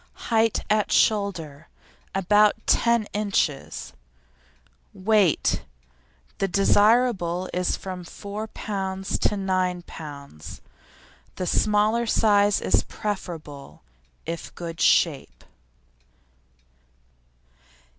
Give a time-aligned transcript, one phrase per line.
[0.31, 1.67] HEIGHT AT SHOULDER
[2.15, 3.93] About ten inches.
[4.95, 5.63] WEIGHT
[6.39, 9.19] The size desirable is from 4 lb.
[9.19, 10.59] to 9 lb.
[11.35, 13.83] The smaller size is preferable
[14.25, 15.43] if good shape.